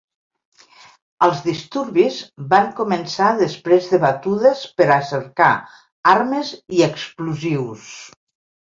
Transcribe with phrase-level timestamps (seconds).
[1.27, 2.17] Els disturbis
[2.55, 5.55] van començar després de batudes per a cercar
[6.17, 7.91] armes i explosius.